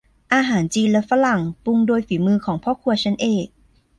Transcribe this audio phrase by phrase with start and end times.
[0.33, 3.47] อาหารจีนและฝรั่ง ปรุงโดยฝีมือของพ่อครัวชั้นเอก